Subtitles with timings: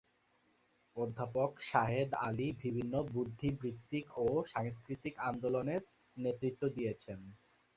[0.97, 5.81] অধ্যাপক শাহেদ আলী বিভিন্ন বুদ্ধিবৃত্তিক ও সাংস্কৃতিক আন্দোলনের
[6.17, 7.19] নেতৃত্ব দিয়েছেন।